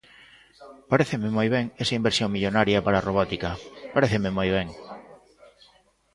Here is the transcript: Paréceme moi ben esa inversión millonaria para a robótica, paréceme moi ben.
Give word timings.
Paréceme 0.91 1.29
moi 1.37 1.45
ben 1.55 1.65
esa 1.83 1.97
inversión 1.99 2.29
millonaria 2.35 2.83
para 2.85 2.97
a 2.99 3.05
robótica, 3.07 3.49
paréceme 3.93 4.29
moi 4.37 4.49
ben. 4.57 4.67